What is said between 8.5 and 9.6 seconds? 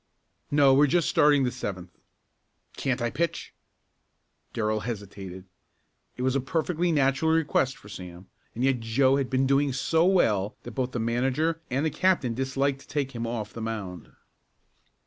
and yet Joe had been